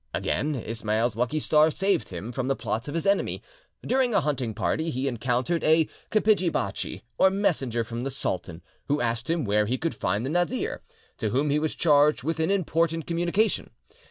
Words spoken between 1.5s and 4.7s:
saved him from the plots of his enemy. During a hunting